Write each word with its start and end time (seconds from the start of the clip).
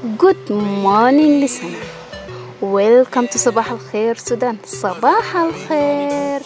Good 0.00 0.48
morning, 0.48 1.40
listener. 1.40 1.76
Welcome 2.58 3.28
to 3.28 3.36
Sabah 3.36 3.68
Al 3.68 3.76
Khair 3.76 4.16
Sudan. 4.16 4.56
Sabah 4.64 5.20
Al 5.36 5.52
Khair. 5.52 6.40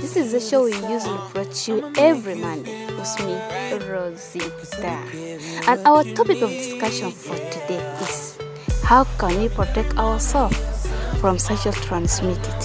This 0.00 0.16
is 0.16 0.32
the 0.32 0.40
show 0.40 0.64
we 0.64 0.72
usually 0.88 1.20
brought 1.36 1.52
you 1.68 1.92
every 2.00 2.40
Monday 2.40 2.88
with 2.96 3.12
me, 3.20 3.36
Rosita. 3.84 4.96
And 5.68 5.76
our 5.84 6.08
topic 6.16 6.40
of 6.40 6.48
discussion 6.48 7.12
for 7.12 7.36
today 7.52 7.84
is 8.00 8.40
how 8.80 9.04
can 9.20 9.36
we 9.36 9.52
protect 9.52 9.92
ourselves 10.00 10.88
from 11.20 11.36
sexual 11.36 11.76
transmitted? 11.84 12.60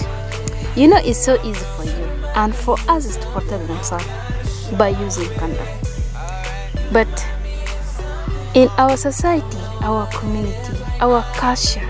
You 0.79 0.95
know, 0.95 1.04
it's 1.04 1.20
so 1.20 1.36
easy 1.43 1.68
for 1.75 1.84
you 1.84 2.07
and 2.39 2.55
for 2.55 2.79
others 2.88 3.20
to 3.20 3.27
protect 3.36 3.68
themselves 3.68 4.07
by 4.79 4.95
using 4.95 5.27
condom. 5.36 5.68
But 6.95 7.11
in 8.55 8.72
our 8.80 8.95
society, 8.95 9.59
our 9.85 10.07
community, 10.07 10.84
our 10.99 11.21
culture, 11.35 11.88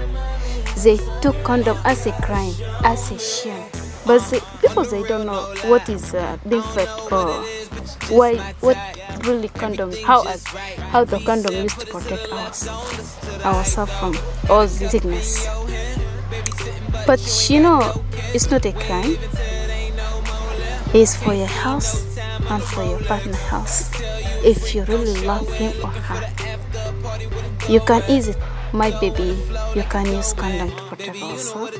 they 0.84 0.98
took 1.22 1.42
condom 1.44 1.78
as 1.86 2.06
a 2.06 2.12
crime, 2.22 2.54
as 2.84 3.10
a 3.12 3.18
shame. 3.18 3.66
But 4.06 4.22
they, 4.30 4.40
because 4.62 4.92
they 4.92 5.02
don't 5.04 5.26
know 5.26 5.54
what 5.70 5.88
is 5.90 6.14
uh, 6.14 6.38
benefit 6.46 6.90
or 7.12 7.42
why, 8.10 8.36
what 8.60 8.78
really 9.26 9.48
condom, 9.48 9.92
how 10.04 10.24
how 10.92 11.06
the 11.06 11.20
condom 11.20 11.56
used 11.56 11.80
to 11.80 11.88
protect 11.88 12.32
us, 12.32 12.68
ourselves 13.46 13.92
from 13.94 14.16
all 14.50 14.68
sickness. 14.68 15.48
But 17.08 17.22
you 17.50 17.62
know, 17.62 18.04
it's 18.34 18.52
not 18.52 18.66
a 18.66 18.74
crime. 18.74 19.18
It's 20.94 21.16
for 21.16 21.34
your 21.34 21.48
house 21.48 22.06
and 22.50 22.62
for 22.62 22.84
your 22.84 23.00
partner 23.00 23.36
house. 23.36 23.90
If 24.44 24.76
you 24.76 24.84
really 24.84 25.26
love 25.26 25.52
him 25.54 25.74
or 25.84 25.90
her, 25.90 26.45
you 27.70 27.80
can 27.80 28.04
use 28.10 28.28
it. 28.28 28.38
My 28.74 28.92
baby, 29.00 29.38
you 29.76 29.84
can 29.84 30.06
use 30.06 30.34
condom 30.34 30.70
to 30.70 30.84
protect 30.84 31.18
yourself. 31.18 31.72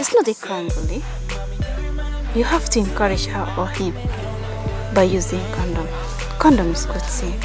It's 0.00 0.14
not 0.14 0.26
a 0.26 0.34
crime, 0.34 0.68
really. 0.76 1.02
You 2.34 2.44
have 2.44 2.70
to 2.70 2.78
encourage 2.78 3.26
her 3.26 3.54
or 3.58 3.68
him 3.68 3.94
by 4.94 5.02
using 5.02 5.40
condom. 5.52 5.86
Condom 6.38 6.68
is 6.70 6.86
good 6.86 7.02
thing. 7.02 7.38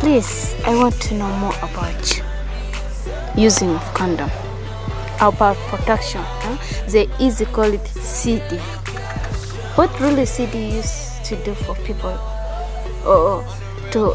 Please, 0.00 0.54
I 0.64 0.74
want 0.74 1.00
to 1.02 1.14
know 1.14 1.32
more 1.38 1.54
about 1.62 2.22
using 3.36 3.70
of 3.70 3.94
condom. 3.94 4.30
About 5.20 5.56
protection. 5.68 6.22
Huh? 6.24 6.58
They 6.88 7.08
easy 7.20 7.46
call 7.46 7.72
it 7.72 7.86
CD. 7.86 8.58
What 9.76 9.98
really 10.00 10.26
CD 10.26 10.76
used 10.76 11.24
to 11.26 11.36
do 11.44 11.54
for 11.54 11.74
people 11.76 12.18
or 13.06 13.44
to 13.92 14.14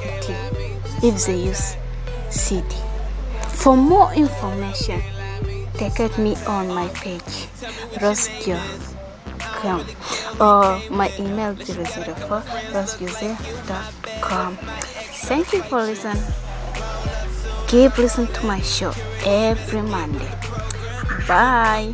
if 1.04 1.26
they 1.26 1.44
use 1.44 1.76
CD? 2.30 2.68
For 3.48 3.76
more 3.76 4.14
information, 4.14 5.02
take 5.74 6.00
at 6.00 6.18
me 6.18 6.36
on 6.48 6.68
my 6.70 6.88
page, 6.90 7.48
rosgio.com 8.00 9.86
or 10.40 10.82
my 10.90 11.12
email 11.20 11.56
004 11.56 12.42
rosgio.com. 12.72 14.58
Thank 15.28 15.54
you 15.54 15.64
for 15.64 15.82
listening. 15.82 16.24
Keep 17.68 17.98
listening 17.98 18.34
to 18.34 18.46
my 18.46 18.62
show 18.62 18.94
every 19.26 19.82
Monday. 19.82 20.32
Bye. 21.28 21.94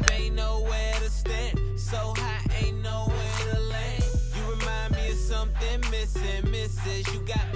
missing. 6.51 7.13
You 7.13 7.19
got 7.27 7.51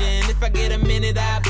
If 0.00 0.42
I 0.42 0.48
get 0.48 0.72
a 0.72 0.78
minute, 0.78 1.16
I 1.16 1.43